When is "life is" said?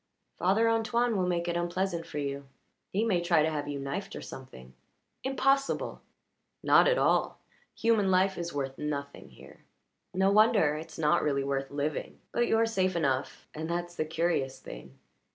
8.09-8.51